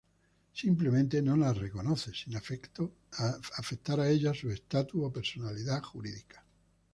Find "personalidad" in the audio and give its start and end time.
5.13-5.79